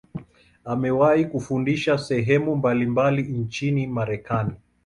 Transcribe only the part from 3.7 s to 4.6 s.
Marekani.